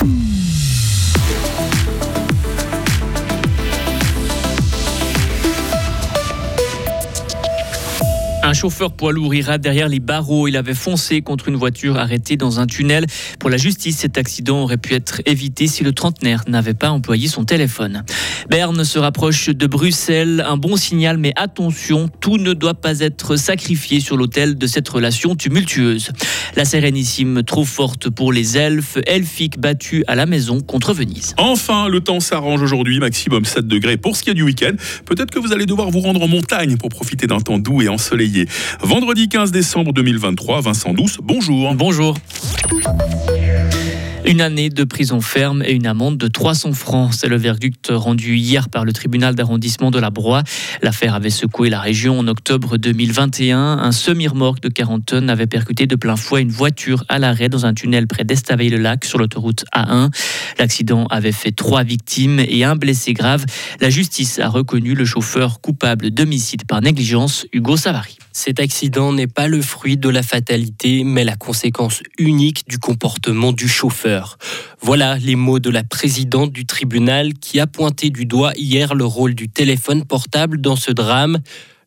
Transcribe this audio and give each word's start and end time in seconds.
Mm. 0.00 0.57
Un 8.48 8.54
chauffeur 8.54 8.92
poids 8.92 9.12
lourd 9.12 9.34
ira 9.34 9.58
derrière 9.58 9.88
les 9.88 10.00
barreaux. 10.00 10.48
Il 10.48 10.56
avait 10.56 10.72
foncé 10.72 11.20
contre 11.20 11.48
une 11.48 11.56
voiture 11.56 11.98
arrêtée 11.98 12.38
dans 12.38 12.60
un 12.60 12.66
tunnel. 12.66 13.04
Pour 13.38 13.50
la 13.50 13.58
justice, 13.58 13.98
cet 13.98 14.16
accident 14.16 14.62
aurait 14.62 14.78
pu 14.78 14.94
être 14.94 15.20
évité 15.26 15.66
si 15.66 15.84
le 15.84 15.92
trentenaire 15.92 16.44
n'avait 16.48 16.72
pas 16.72 16.88
employé 16.88 17.28
son 17.28 17.44
téléphone. 17.44 18.04
Berne 18.48 18.84
se 18.84 18.98
rapproche 18.98 19.50
de 19.50 19.66
Bruxelles. 19.66 20.42
Un 20.48 20.56
bon 20.56 20.78
signal, 20.78 21.18
mais 21.18 21.34
attention, 21.36 22.08
tout 22.20 22.38
ne 22.38 22.54
doit 22.54 22.72
pas 22.72 23.00
être 23.00 23.36
sacrifié 23.36 24.00
sur 24.00 24.16
l'autel 24.16 24.56
de 24.56 24.66
cette 24.66 24.88
relation 24.88 25.36
tumultueuse. 25.36 26.08
La 26.56 26.64
Sérénissime 26.64 27.42
trop 27.42 27.66
forte 27.66 28.08
pour 28.08 28.32
les 28.32 28.56
elfes. 28.56 28.96
Elfique 29.06 29.60
battu 29.60 30.04
à 30.06 30.14
la 30.14 30.24
maison 30.24 30.62
contre 30.62 30.94
Venise. 30.94 31.34
Enfin, 31.36 31.86
le 31.86 32.00
temps 32.00 32.20
s'arrange 32.20 32.62
aujourd'hui, 32.62 32.98
maximum 32.98 33.44
7 33.44 33.66
degrés 33.66 33.98
pour 33.98 34.16
ce 34.16 34.22
qui 34.22 34.30
est 34.30 34.34
du 34.34 34.42
week-end. 34.42 34.72
Peut-être 35.04 35.30
que 35.30 35.38
vous 35.38 35.52
allez 35.52 35.66
devoir 35.66 35.90
vous 35.90 36.00
rendre 36.00 36.22
en 36.22 36.28
montagne 36.28 36.78
pour 36.78 36.88
profiter 36.88 37.26
d'un 37.26 37.40
temps 37.40 37.58
doux 37.58 37.82
et 37.82 37.88
ensoleillé. 37.88 38.37
Vendredi 38.82 39.28
15 39.28 39.50
décembre 39.50 39.92
2023, 39.92 40.60
Vincent 40.60 40.92
Douce, 40.92 41.18
bonjour. 41.22 41.74
Bonjour. 41.74 42.16
Une 44.28 44.42
année 44.42 44.68
de 44.68 44.84
prison 44.84 45.22
ferme 45.22 45.62
et 45.64 45.72
une 45.72 45.86
amende 45.86 46.18
de 46.18 46.28
300 46.28 46.74
francs. 46.74 47.14
C'est 47.14 47.28
le 47.28 47.36
verdict 47.36 47.88
rendu 47.90 48.36
hier 48.36 48.68
par 48.68 48.84
le 48.84 48.92
tribunal 48.92 49.34
d'arrondissement 49.34 49.90
de 49.90 49.98
la 49.98 50.10
Broye. 50.10 50.42
L'affaire 50.82 51.14
avait 51.14 51.30
secoué 51.30 51.70
la 51.70 51.80
région 51.80 52.18
en 52.18 52.28
octobre 52.28 52.76
2021. 52.76 53.58
Un 53.58 53.90
semi-remorque 53.90 54.60
de 54.60 54.68
40 54.68 55.06
tonnes 55.06 55.30
avait 55.30 55.46
percuté 55.46 55.86
de 55.86 55.96
plein 55.96 56.16
fouet 56.16 56.42
une 56.42 56.50
voiture 56.50 57.04
à 57.08 57.18
l'arrêt 57.18 57.48
dans 57.48 57.64
un 57.64 57.72
tunnel 57.72 58.06
près 58.06 58.24
d'Estaveil-le-Lac 58.24 59.06
sur 59.06 59.18
l'autoroute 59.18 59.64
A1. 59.74 60.10
L'accident 60.58 61.06
avait 61.06 61.32
fait 61.32 61.52
trois 61.52 61.82
victimes 61.82 62.38
et 62.40 62.64
un 62.64 62.76
blessé 62.76 63.14
grave. 63.14 63.46
La 63.80 63.88
justice 63.88 64.40
a 64.40 64.48
reconnu 64.48 64.94
le 64.94 65.06
chauffeur 65.06 65.62
coupable 65.62 66.10
d'homicide 66.10 66.66
par 66.66 66.82
négligence, 66.82 67.46
Hugo 67.54 67.78
Savary. 67.78 68.17
Cet 68.40 68.60
accident 68.60 69.12
n'est 69.12 69.26
pas 69.26 69.48
le 69.48 69.60
fruit 69.60 69.96
de 69.96 70.08
la 70.08 70.22
fatalité, 70.22 71.02
mais 71.02 71.24
la 71.24 71.34
conséquence 71.34 72.04
unique 72.18 72.68
du 72.68 72.78
comportement 72.78 73.50
du 73.50 73.66
chauffeur. 73.66 74.38
Voilà 74.80 75.18
les 75.18 75.34
mots 75.34 75.58
de 75.58 75.70
la 75.70 75.82
présidente 75.82 76.52
du 76.52 76.64
tribunal 76.64 77.34
qui 77.34 77.58
a 77.58 77.66
pointé 77.66 78.10
du 78.10 78.26
doigt 78.26 78.52
hier 78.54 78.94
le 78.94 79.04
rôle 79.04 79.34
du 79.34 79.48
téléphone 79.48 80.04
portable 80.04 80.60
dans 80.60 80.76
ce 80.76 80.92
drame. 80.92 81.40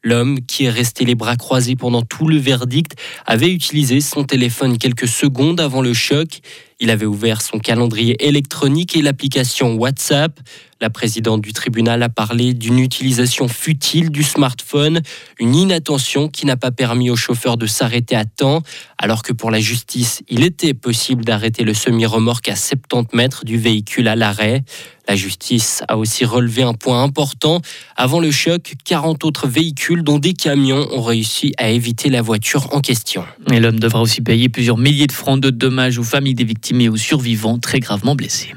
L'homme, 0.03 0.41
qui 0.41 0.65
est 0.65 0.69
resté 0.69 1.05
les 1.05 1.15
bras 1.15 1.37
croisés 1.37 1.77
pendant 1.77 2.01
tout 2.01 2.27
le 2.27 2.37
verdict, 2.37 2.99
avait 3.25 3.49
utilisé 3.49 4.01
son 4.01 4.25
téléphone 4.25 4.77
quelques 4.77 5.07
secondes 5.07 5.61
avant 5.61 5.81
le 5.81 5.93
choc. 5.93 6.41
Il 6.83 6.89
avait 6.89 7.05
ouvert 7.05 7.43
son 7.43 7.59
calendrier 7.59 8.27
électronique 8.27 8.95
et 8.95 9.03
l'application 9.03 9.75
WhatsApp. 9.75 10.39
La 10.81 10.89
présidente 10.89 11.41
du 11.41 11.53
tribunal 11.53 12.01
a 12.01 12.09
parlé 12.09 12.55
d'une 12.55 12.79
utilisation 12.79 13.47
futile 13.47 14.09
du 14.09 14.23
smartphone, 14.23 15.01
une 15.39 15.53
inattention 15.53 16.27
qui 16.27 16.47
n'a 16.47 16.57
pas 16.57 16.71
permis 16.71 17.11
au 17.11 17.15
chauffeur 17.15 17.55
de 17.55 17.67
s'arrêter 17.67 18.15
à 18.15 18.25
temps, 18.25 18.63
alors 18.97 19.21
que 19.21 19.31
pour 19.31 19.51
la 19.51 19.59
justice, 19.59 20.23
il 20.27 20.43
était 20.43 20.73
possible 20.73 21.23
d'arrêter 21.23 21.63
le 21.63 21.75
semi-remorque 21.75 22.49
à 22.49 22.55
70 22.55 23.15
mètres 23.15 23.45
du 23.45 23.59
véhicule 23.59 24.07
à 24.07 24.15
l'arrêt. 24.15 24.63
La 25.07 25.15
justice 25.15 25.83
a 25.87 25.97
aussi 25.97 26.25
relevé 26.25 26.63
un 26.63 26.73
point 26.73 27.03
important. 27.03 27.61
Avant 27.95 28.19
le 28.19 28.31
choc, 28.31 28.73
40 28.85 29.23
autres 29.25 29.47
véhicules, 29.47 30.03
dont 30.03 30.19
des 30.19 30.33
camions, 30.33 30.87
ont 30.91 31.01
réussi 31.01 31.53
à 31.57 31.69
éviter 31.69 32.09
la 32.09 32.21
voiture 32.21 32.73
en 32.73 32.81
question. 32.81 33.25
Et 33.51 33.59
l'homme 33.59 33.79
devra 33.79 34.01
aussi 34.01 34.21
payer 34.21 34.47
plusieurs 34.47 34.77
milliers 34.77 35.07
de 35.07 35.11
francs 35.11 35.39
de 35.39 35.49
dommages 35.49 35.97
aux 35.97 36.03
familles 36.03 36.35
des 36.35 36.43
victimes 36.43 36.70
mais 36.73 36.89
aux 36.89 36.97
survivants 36.97 37.59
très 37.59 37.79
gravement 37.79 38.15
blessés. 38.15 38.53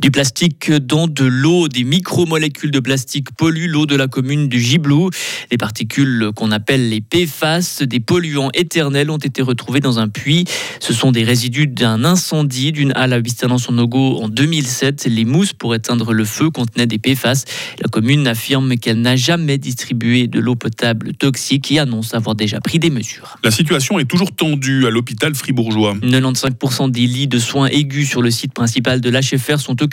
Du 0.00 0.10
plastique 0.10 0.72
dans 0.72 1.06
de 1.08 1.26
l'eau, 1.26 1.68
des 1.68 1.84
micromolécules 1.84 2.70
de 2.70 2.80
plastique 2.80 3.32
polluent 3.36 3.68
l'eau 3.68 3.84
de 3.84 3.96
la 3.96 4.08
commune 4.08 4.48
du 4.48 4.58
Giblou. 4.58 5.10
Les 5.50 5.58
particules 5.58 6.30
qu'on 6.34 6.52
appelle 6.52 6.88
les 6.88 7.02
PFAS, 7.02 7.82
des 7.82 8.00
polluants 8.00 8.48
éternels, 8.54 9.10
ont 9.10 9.18
été 9.18 9.42
retrouvés 9.42 9.80
dans 9.80 9.98
un 9.98 10.08
puits. 10.08 10.46
Ce 10.80 10.94
sont 10.94 11.12
des 11.12 11.22
résidus 11.22 11.66
d'un 11.66 12.02
incendie 12.02 12.72
d'une 12.72 12.94
halle 12.96 13.12
à 13.12 13.18
Wisternan-son-Nogo 13.18 14.22
en 14.22 14.30
2007. 14.30 15.04
Les 15.04 15.26
mousses 15.26 15.52
pour 15.52 15.74
éteindre 15.74 16.14
le 16.14 16.24
feu 16.24 16.48
contenaient 16.48 16.86
des 16.86 16.98
PFAS. 16.98 17.44
La 17.82 17.88
commune 17.90 18.26
affirme 18.26 18.76
qu'elle 18.76 19.02
n'a 19.02 19.16
jamais 19.16 19.58
distribué 19.58 20.28
de 20.28 20.40
l'eau 20.40 20.54
potable 20.54 21.12
toxique 21.12 21.70
et 21.72 21.78
annonce 21.78 22.14
avoir 22.14 22.34
déjà 22.34 22.58
pris 22.60 22.78
des 22.78 22.88
mesures. 22.88 23.36
La 23.44 23.50
situation 23.50 23.98
est 23.98 24.06
toujours 24.06 24.32
tendue 24.32 24.86
à 24.86 24.90
l'hôpital 24.90 25.34
fribourgeois. 25.34 25.94
95% 26.02 26.90
des 26.90 27.06
lits 27.06 27.28
de 27.28 27.38
soins 27.38 27.66
aigus 27.66 28.08
sur 28.08 28.22
le 28.22 28.30
site 28.30 28.54
principal 28.54 29.02
de 29.02 29.10
l'HFR 29.10 29.60
sont 29.60 29.82
occupés 29.82 29.89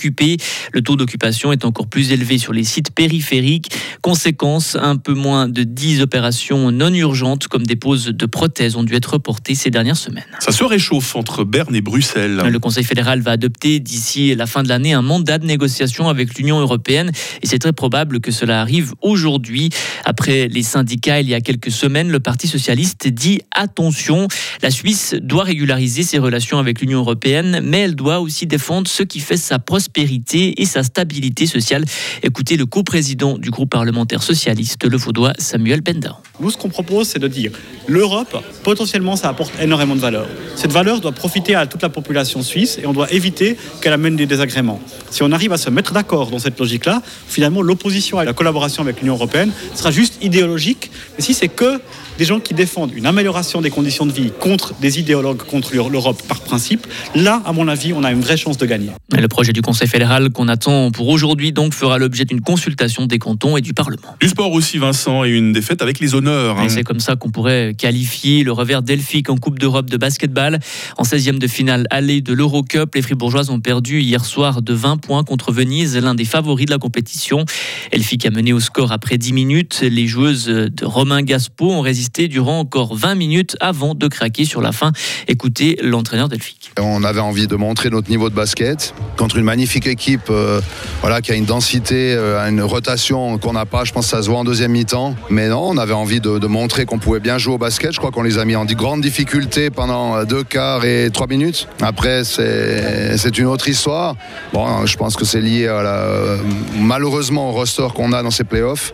le 0.73 0.81
taux 0.81 0.95
d'occupation 0.95 1.51
est 1.51 1.65
encore 1.65 1.87
plus 1.87 2.11
élevé 2.11 2.37
sur 2.37 2.53
les 2.53 2.63
sites 2.63 2.91
périphériques. 2.91 3.71
Conséquence, 4.01 4.77
un 4.79 4.97
peu 4.97 5.13
moins 5.13 5.47
de 5.47 5.63
10 5.63 6.01
opérations 6.01 6.71
non 6.71 6.93
urgentes 6.93 7.47
comme 7.47 7.65
des 7.65 7.75
poses 7.75 8.07
de 8.07 8.25
prothèses 8.25 8.75
ont 8.75 8.83
dû 8.83 8.95
être 8.95 9.13
reportées 9.13 9.55
ces 9.55 9.69
dernières 9.69 9.97
semaines. 9.97 10.23
Ça 10.39 10.51
se 10.51 10.63
réchauffe 10.63 11.15
entre 11.15 11.43
Berne 11.43 11.75
et 11.75 11.81
Bruxelles. 11.81 12.41
Le 12.49 12.59
Conseil 12.59 12.83
fédéral 12.83 13.21
va 13.21 13.31
adopter 13.31 13.79
d'ici 13.79 14.35
la 14.35 14.45
fin 14.45 14.63
de 14.63 14.69
l'année 14.69 14.93
un 14.93 15.01
mandat 15.01 15.37
de 15.37 15.45
négociation 15.45 16.09
avec 16.09 16.37
l'Union 16.37 16.59
européenne 16.59 17.11
et 17.41 17.47
c'est 17.47 17.59
très 17.59 17.73
probable 17.73 18.19
que 18.19 18.31
cela 18.31 18.61
arrive 18.61 18.93
aujourd'hui. 19.01 19.69
Après 20.05 20.47
les 20.47 20.63
syndicats, 20.63 21.19
il 21.21 21.29
y 21.29 21.33
a 21.33 21.41
quelques 21.41 21.71
semaines, 21.71 22.09
le 22.09 22.19
Parti 22.19 22.47
socialiste 22.47 23.07
dit 23.07 23.41
attention, 23.51 24.27
la 24.61 24.71
Suisse 24.71 25.15
doit 25.21 25.43
régulariser 25.43 26.03
ses 26.03 26.19
relations 26.19 26.59
avec 26.59 26.81
l'Union 26.81 26.99
européenne, 26.99 27.61
mais 27.63 27.79
elle 27.79 27.95
doit 27.95 28.19
aussi 28.19 28.47
défendre 28.47 28.87
ce 28.87 29.03
qui 29.03 29.19
fait 29.19 29.37
sa 29.37 29.59
prospérité 29.59 29.86
prospérité 29.87 30.61
et 30.61 30.65
sa 30.65 30.83
stabilité 30.83 31.47
sociale. 31.47 31.85
Écoutez 32.21 32.57
le 32.57 32.65
coprésident 32.65 33.37
du 33.37 33.49
groupe 33.49 33.69
parlementaire 33.69 34.21
socialiste, 34.21 34.83
le 34.85 34.97
vaudois 34.97 35.33
Samuel 35.37 35.81
Benda. 35.81 36.19
Nous, 36.39 36.51
ce 36.51 36.57
qu'on 36.57 36.69
propose, 36.69 37.07
c'est 37.07 37.19
de 37.19 37.27
dire 37.27 37.51
l'Europe, 37.87 38.43
potentiellement, 38.63 39.15
ça 39.15 39.29
apporte 39.29 39.53
énormément 39.61 39.95
de 39.95 40.01
valeur. 40.01 40.27
Cette 40.55 40.71
valeur 40.71 40.99
doit 40.99 41.13
profiter 41.13 41.55
à 41.55 41.67
toute 41.67 41.81
la 41.81 41.89
population 41.89 42.41
suisse 42.41 42.77
et 42.81 42.85
on 42.85 42.93
doit 42.93 43.11
éviter 43.13 43.57
qu'elle 43.81 43.93
amène 43.93 44.17
des 44.17 44.25
désagréments. 44.25 44.81
Si 45.09 45.23
on 45.23 45.31
arrive 45.31 45.53
à 45.53 45.57
se 45.57 45.69
mettre 45.69 45.93
d'accord 45.93 46.31
dans 46.31 46.39
cette 46.39 46.59
logique-là, 46.59 47.01
finalement, 47.27 47.61
l'opposition 47.61 48.19
à 48.19 48.25
la 48.25 48.33
collaboration 48.33 48.83
avec 48.83 48.99
l'Union 48.99 49.13
européenne 49.13 49.51
sera 49.73 49.91
juste 49.91 50.17
idéologique. 50.21 50.91
Mais 51.17 51.23
si 51.23 51.33
c'est 51.33 51.47
que 51.47 51.79
des 52.17 52.25
gens 52.25 52.39
qui 52.39 52.53
défendent 52.53 52.93
une 52.95 53.05
amélioration 53.05 53.61
des 53.61 53.69
conditions 53.69 54.05
de 54.05 54.11
vie 54.11 54.31
contre 54.39 54.73
des 54.79 54.99
idéologues 54.99 55.43
contre 55.43 55.75
l'Europe 55.75 56.21
par 56.27 56.41
principe, 56.41 56.87
là, 57.15 57.41
à 57.45 57.53
mon 57.53 57.67
avis, 57.67 57.93
on 57.93 58.03
a 58.03 58.11
une 58.11 58.21
vraie 58.21 58.37
chance 58.37 58.57
de 58.57 58.65
gagner. 58.65 58.89
Le 59.15 59.27
projet 59.27 59.53
du 59.53 59.61
Conseil 59.61 59.87
fédéral 59.87 60.31
qu'on 60.31 60.47
attend 60.47 60.91
pour 60.91 61.07
aujourd'hui 61.07 61.51
donc 61.51 61.73
fera 61.73 61.97
l'objet 61.97 62.25
d'une 62.25 62.41
consultation 62.41 63.05
des 63.05 63.19
cantons 63.19 63.57
et 63.57 63.61
du 63.61 63.73
Parlement. 63.73 64.15
Du 64.19 64.27
sport 64.27 64.51
aussi, 64.51 64.77
Vincent, 64.77 65.23
et 65.23 65.29
une 65.29 65.53
défaite 65.53 65.81
avec 65.81 65.99
les 65.99 66.15
honneurs. 66.15 66.59
Hein. 66.59 66.69
C'est 66.69 66.83
comme 66.83 66.99
ça 66.99 67.15
qu'on 67.15 67.29
pourrait 67.29 67.75
qualifier 67.77 68.43
le 68.43 68.51
revers 68.51 68.81
delphique 68.81 69.29
en 69.29 69.37
Coupe 69.37 69.59
d'Europe 69.59 69.89
de 69.89 69.97
basketball. 69.97 70.59
En 70.97 71.03
16e 71.03 71.37
de 71.37 71.47
finale 71.47 71.85
allée 71.91 72.21
de 72.21 72.33
l'Eurocup, 72.33 72.95
les 72.95 73.01
Fribourgeoises 73.01 73.49
ont 73.49 73.59
perdu 73.59 74.01
hier 74.01 74.25
soir 74.25 74.61
de 74.61 74.73
20 74.73 74.97
points 74.97 75.23
contre 75.23 75.51
Venise, 75.51 75.95
l'un 75.97 76.15
des 76.15 76.25
favoris 76.25 76.65
de 76.65 76.71
la 76.71 76.79
compétition. 76.79 77.45
Elfique 77.91 78.25
a 78.25 78.31
mené 78.31 78.53
au 78.53 78.59
score 78.59 78.91
après 78.91 79.17
10 79.17 79.33
minutes. 79.33 79.81
Les 79.81 80.07
joueuses 80.07 80.47
de 80.47 80.85
Romain 80.85 81.21
Gaspo 81.21 81.71
ont 81.71 81.81
résisté 81.81 82.06
durant 82.27 82.59
encore 82.59 82.95
20 82.95 83.15
minutes 83.15 83.57
avant 83.59 83.93
de 83.93 84.07
craquer 84.07 84.45
sur 84.45 84.61
la 84.61 84.71
fin. 84.71 84.91
Écoutez 85.27 85.77
l'entraîneur 85.81 86.29
Delphique. 86.29 86.71
On 86.79 87.03
avait 87.03 87.19
envie 87.19 87.47
de 87.47 87.55
montrer 87.55 87.89
notre 87.89 88.09
niveau 88.09 88.29
de 88.29 88.35
basket 88.35 88.93
contre 89.17 89.37
une 89.37 89.43
magnifique 89.43 89.87
équipe 89.87 90.29
euh, 90.29 90.61
voilà, 91.01 91.21
qui 91.21 91.31
a 91.31 91.35
une 91.35 91.45
densité, 91.45 92.13
euh, 92.13 92.47
une 92.47 92.61
rotation 92.61 93.37
qu'on 93.37 93.53
n'a 93.53 93.65
pas. 93.65 93.83
Je 93.83 93.91
pense 93.91 94.05
que 94.05 94.11
ça 94.11 94.23
se 94.23 94.29
voit 94.29 94.39
en 94.39 94.43
deuxième 94.43 94.71
mi-temps. 94.71 95.15
Mais 95.29 95.49
non, 95.49 95.69
on 95.69 95.77
avait 95.77 95.93
envie 95.93 96.21
de, 96.21 96.47
montrer 96.47 96.85
qu'on 96.85 96.99
pouvait 96.99 97.19
bien 97.19 97.37
jouer 97.37 97.55
au 97.55 97.57
basket. 97.57 97.91
Je 97.91 97.97
crois 97.97 98.11
qu'on 98.11 98.23
les 98.23 98.37
a 98.37 98.45
mis 98.45 98.55
en 98.55 98.65
grande 98.65 99.01
difficulté 99.01 99.69
pendant 99.69 100.15
euh, 100.15 100.25
deux 100.25 100.43
quarts 100.43 100.85
et 100.85 101.09
trois 101.11 101.27
minutes. 101.27 101.67
Après, 101.81 102.23
c'est 102.23 103.37
une 103.37 103.45
autre 103.45 103.67
histoire. 103.67 104.15
Je 104.53 104.95
pense 104.95 105.15
que 105.15 105.25
c'est 105.25 105.41
lié 105.41 105.67
à 105.67 106.37
malheureusement 106.79 107.49
au 107.49 107.51
roster 107.53 107.87
qu'on 107.93 108.13
a 108.13 108.23
dans 108.23 108.31
ces 108.31 108.43
playoffs. 108.43 108.93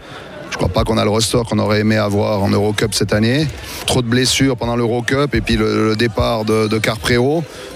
Je 0.53 0.57
crois 0.59 0.69
pas 0.69 0.83
qu'on 0.83 0.99
a 0.99 1.03
le 1.03 1.09
roster 1.09 1.39
qu'on 1.49 1.57
aurait 1.57 1.79
aimé 1.79 1.97
avoir 1.97 2.43
en 2.43 2.49
Eurocup 2.49 2.93
cette 2.93 3.11
année. 3.11 3.47
Trop 3.87 4.03
de 4.03 4.07
blessures 4.07 4.55
pendant 4.55 4.75
l'Eurocup 4.75 5.33
et 5.33 5.41
puis 5.41 5.55
le, 5.57 5.95
départ 5.95 6.45
de, 6.45 6.67
de. 6.67 6.79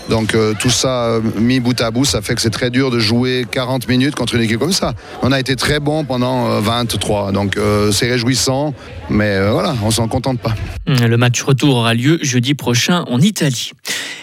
Donc 0.09 0.35
euh, 0.35 0.53
tout 0.57 0.69
ça 0.69 1.05
euh, 1.05 1.21
mis 1.37 1.59
bout 1.59 1.79
à 1.81 1.91
bout, 1.91 2.05
ça 2.05 2.21
fait 2.21 2.35
que 2.35 2.41
c'est 2.41 2.49
très 2.49 2.69
dur 2.69 2.91
de 2.91 2.99
jouer 2.99 3.45
40 3.49 3.87
minutes 3.87 4.15
contre 4.15 4.35
une 4.35 4.41
équipe 4.41 4.59
comme 4.59 4.71
ça. 4.71 4.93
On 5.21 5.31
a 5.31 5.39
été 5.39 5.55
très 5.55 5.79
bon 5.79 6.05
pendant 6.05 6.59
23, 6.61 7.29
euh, 7.29 7.31
donc 7.31 7.57
c'est 7.91 8.09
réjouissant, 8.09 8.73
mais 9.09 9.49
voilà, 9.49 9.75
on 9.83 9.91
s'en 9.91 10.07
contente 10.07 10.39
pas. 10.39 10.55
Le 10.87 11.15
match 11.17 11.41
retour 11.41 11.75
aura 11.75 11.93
lieu 11.93 12.19
jeudi 12.21 12.53
prochain 12.53 13.03
en 13.07 13.19
Italie. 13.19 13.71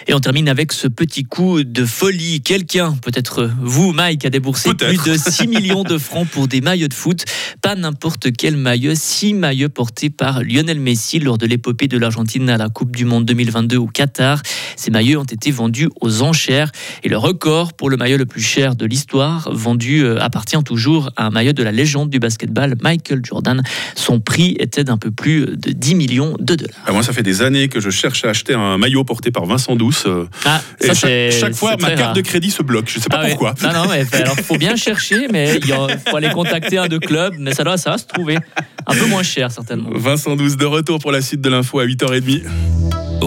Et 0.06 0.12
on 0.12 0.20
termine 0.20 0.50
avec 0.50 0.72
ce 0.72 0.86
petit 0.86 1.24
coup 1.24 1.62
de 1.62 1.86
folie. 1.86 2.42
Quelqu'un, 2.42 2.92
peut-être 3.02 3.50
vous, 3.62 3.92
Mike, 3.92 4.26
a 4.26 4.30
déboursé 4.30 4.74
plus 4.74 4.98
de 5.02 5.16
6 5.16 5.46
millions 5.48 5.82
de 5.82 5.96
francs 5.96 6.28
pour 6.28 6.46
des 6.46 6.60
maillots 6.60 6.88
de 6.88 6.94
foot. 6.94 7.24
Pas 7.62 7.74
n'importe 7.74 8.28
quel 8.36 8.56
maillot, 8.58 8.94
6 8.94 9.32
maillots 9.32 9.70
portés 9.70 10.10
par 10.10 10.42
Lionel 10.42 10.78
Messi 10.78 11.20
lors 11.20 11.38
de 11.38 11.46
l'épopée 11.46 11.88
de 11.88 11.96
l'Argentine 11.96 12.50
à 12.50 12.58
la 12.58 12.68
Coupe 12.68 12.94
du 12.94 13.06
Monde 13.06 13.24
2022 13.24 13.78
au 13.78 13.86
Qatar. 13.86 14.42
Ces 14.76 14.90
maillots 14.90 15.20
ont 15.20 15.24
été 15.24 15.50
vendus 15.50 15.73
aux 16.00 16.22
enchères. 16.22 16.70
Et 17.02 17.08
le 17.08 17.16
record 17.18 17.72
pour 17.72 17.90
le 17.90 17.96
maillot 17.96 18.16
le 18.16 18.26
plus 18.26 18.40
cher 18.42 18.74
de 18.76 18.86
l'histoire, 18.86 19.48
vendu 19.52 20.04
euh, 20.04 20.20
appartient 20.20 20.62
toujours 20.64 21.10
à 21.16 21.26
un 21.26 21.30
maillot 21.30 21.52
de 21.52 21.62
la 21.62 21.72
légende 21.72 22.10
du 22.10 22.18
basketball, 22.18 22.74
Michael 22.82 23.20
Jordan. 23.24 23.62
Son 23.94 24.20
prix 24.20 24.56
était 24.58 24.84
d'un 24.84 24.96
peu 24.96 25.10
plus 25.10 25.46
de 25.56 25.72
10 25.72 25.94
millions 25.94 26.36
de 26.38 26.54
dollars. 26.54 26.74
Ah, 26.86 26.92
moi, 26.92 27.02
ça 27.02 27.12
fait 27.12 27.22
des 27.22 27.42
années 27.42 27.68
que 27.68 27.80
je 27.80 27.90
cherche 27.90 28.24
à 28.24 28.30
acheter 28.30 28.54
un 28.54 28.78
maillot 28.78 29.04
porté 29.04 29.30
par 29.30 29.44
Vincent 29.46 29.76
Douce. 29.76 30.04
euh, 30.06 30.26
Ah, 30.44 30.60
et 30.80 30.86
ça, 30.94 30.94
chaque, 31.30 31.54
fois, 31.54 31.76
ma 31.80 31.88
carte 31.90 32.00
rare. 32.00 32.12
de 32.14 32.20
crédit 32.20 32.50
se 32.50 32.62
bloque. 32.62 32.88
Je 32.88 32.98
sais 33.00 33.08
pas 33.08 33.18
Ah 33.20 33.24
ouais. 33.24 33.30
pourquoi. 33.30 33.54
Non, 33.62 33.72
non, 33.72 33.84
mais 33.88 34.04
alors 34.16 34.36
faut 34.36 34.56
bien 34.58 34.76
chercher, 34.76 35.26
mais 35.32 35.58
il 35.64 35.98
faut 36.08 36.16
aller 36.16 36.30
contacter 36.30 36.78
un 36.78 36.88
de 36.88 36.98
clubs, 36.98 37.34
mais 37.38 37.54
ça 37.54 37.64
doit, 37.64 37.76
ça 37.76 37.90
va 37.90 37.98
se 37.98 38.06
trouver. 38.06 38.38
Un 38.86 38.94
peu 38.94 39.06
moins 39.06 39.22
cher, 39.22 39.50
certainement. 39.50 39.90
Vincent 39.94 40.36
Douce 40.36 40.56
de 40.56 40.66
retour 40.66 40.98
pour 40.98 41.10
la 41.12 41.20
suite 41.22 41.40
de 41.40 41.48
l'info 41.48 41.78
à 41.80 41.86
8h30. 41.86 42.42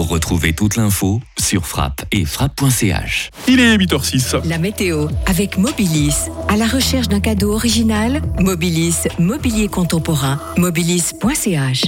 Retrouvez 0.02 0.52
toute 0.52 0.76
l'info 0.76 1.20
sur 1.38 1.66
frappe 1.66 2.04
et 2.12 2.24
frappe.ch. 2.24 3.30
Il 3.48 3.60
est 3.60 3.76
8h06. 3.76 4.46
La 4.48 4.58
météo 4.58 5.08
avec 5.26 5.58
Mobilis. 5.58 6.28
À 6.48 6.56
la 6.56 6.66
recherche 6.66 7.08
d'un 7.08 7.20
cadeau 7.20 7.52
original, 7.52 8.22
Mobilis, 8.38 9.08
mobilier 9.18 9.68
contemporain. 9.68 10.40
Mobilis.ch. 10.56 11.84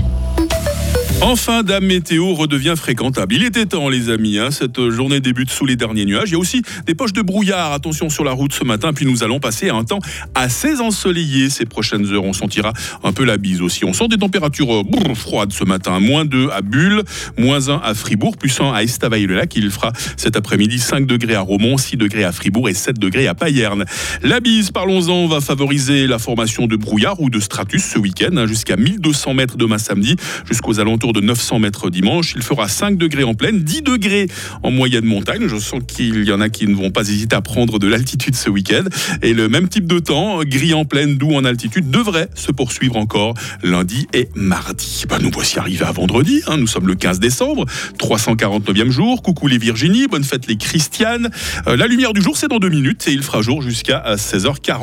Enfin, 1.22 1.62
Dame 1.62 1.84
Météo 1.84 2.32
redevient 2.34 2.74
fréquentable. 2.76 3.34
Il 3.34 3.44
était 3.44 3.66
temps, 3.66 3.90
les 3.90 4.08
amis. 4.08 4.38
hein. 4.38 4.50
Cette 4.50 4.88
journée 4.88 5.20
débute 5.20 5.50
sous 5.50 5.66
les 5.66 5.76
derniers 5.76 6.06
nuages. 6.06 6.30
Il 6.30 6.32
y 6.32 6.34
a 6.34 6.38
aussi 6.38 6.62
des 6.86 6.94
poches 6.94 7.12
de 7.12 7.20
brouillard. 7.20 7.72
Attention 7.72 8.08
sur 8.08 8.24
la 8.24 8.32
route 8.32 8.54
ce 8.54 8.64
matin. 8.64 8.94
Puis 8.94 9.04
nous 9.04 9.22
allons 9.22 9.38
passer 9.38 9.68
à 9.68 9.74
un 9.74 9.84
temps 9.84 9.98
assez 10.34 10.80
ensoleillé 10.80 11.50
ces 11.50 11.66
prochaines 11.66 12.10
heures. 12.10 12.24
On 12.24 12.32
sentira 12.32 12.72
un 13.04 13.12
peu 13.12 13.24
la 13.24 13.36
bise 13.36 13.60
aussi. 13.60 13.84
On 13.84 13.92
sent 13.92 14.08
des 14.08 14.16
températures 14.16 14.72
euh, 14.74 15.14
froides 15.14 15.52
ce 15.52 15.62
matin. 15.62 16.00
Moins 16.00 16.24
2 16.24 16.48
à 16.52 16.62
Bulle, 16.62 17.02
moins 17.36 17.68
1 17.68 17.82
à 17.84 17.92
Fribourg, 17.92 18.38
plus 18.38 18.58
1 18.58 18.72
à 18.72 18.82
Estavayer-le-Lac. 18.82 19.54
Il 19.56 19.70
fera 19.70 19.92
cet 20.16 20.36
après-midi 20.36 20.78
5 20.78 21.06
degrés 21.06 21.34
à 21.34 21.42
Romont, 21.42 21.76
6 21.76 21.98
degrés 21.98 22.24
à 22.24 22.32
Fribourg 22.32 22.70
et 22.70 22.74
7 22.74 22.98
degrés 22.98 23.28
à 23.28 23.34
Payerne. 23.34 23.84
La 24.22 24.40
bise, 24.40 24.70
parlons-en, 24.70 25.26
va 25.26 25.42
favoriser 25.42 26.06
la 26.06 26.18
formation 26.18 26.66
de 26.66 26.76
brouillard 26.76 27.20
ou 27.20 27.28
de 27.28 27.40
stratus 27.40 27.84
ce 27.84 27.98
week-end, 27.98 28.34
hein, 28.38 28.46
jusqu'à 28.46 28.76
1200 28.76 29.34
mètres 29.34 29.58
demain 29.58 29.78
samedi, 29.78 30.16
jusqu'aux 30.48 30.80
alentours 30.80 31.09
de 31.12 31.20
900 31.20 31.58
mètres 31.58 31.90
dimanche. 31.90 32.32
Il 32.36 32.42
fera 32.42 32.68
5 32.68 32.96
degrés 32.96 33.24
en 33.24 33.34
plaine, 33.34 33.60
10 33.60 33.82
degrés 33.82 34.26
en 34.62 34.70
moyenne 34.70 35.04
montagne. 35.04 35.46
Je 35.46 35.56
sens 35.58 35.80
qu'il 35.86 36.24
y 36.24 36.32
en 36.32 36.40
a 36.40 36.48
qui 36.48 36.66
ne 36.66 36.74
vont 36.74 36.90
pas 36.90 37.02
hésiter 37.08 37.36
à 37.36 37.40
prendre 37.40 37.78
de 37.78 37.86
l'altitude 37.86 38.34
ce 38.34 38.50
week-end. 38.50 38.84
Et 39.22 39.34
le 39.34 39.48
même 39.48 39.68
type 39.68 39.86
de 39.86 39.98
temps, 39.98 40.42
gris 40.44 40.74
en 40.74 40.84
plaine, 40.84 41.16
doux 41.16 41.34
en 41.34 41.44
altitude, 41.44 41.90
devrait 41.90 42.28
se 42.34 42.52
poursuivre 42.52 42.96
encore 42.96 43.34
lundi 43.62 44.06
et 44.12 44.28
mardi. 44.34 45.04
Bah, 45.08 45.18
nous 45.20 45.30
voici 45.32 45.58
arrivés 45.58 45.84
à 45.84 45.92
vendredi. 45.92 46.42
hein. 46.46 46.56
Nous 46.56 46.66
sommes 46.66 46.86
le 46.86 46.94
15 46.94 47.20
décembre, 47.20 47.66
349e 47.98 48.90
jour. 48.90 49.22
Coucou 49.22 49.46
les 49.46 49.58
Virginie, 49.58 50.06
bonne 50.06 50.24
fête 50.24 50.46
les 50.46 50.56
Christianes. 50.56 51.30
Euh, 51.66 51.76
la 51.76 51.86
lumière 51.86 52.12
du 52.12 52.22
jour, 52.22 52.36
c'est 52.36 52.48
dans 52.48 52.58
deux 52.58 52.68
minutes 52.68 53.06
et 53.08 53.12
il 53.12 53.22
fera 53.22 53.42
jour 53.42 53.62
jusqu'à 53.62 54.02
16h40 54.16 54.80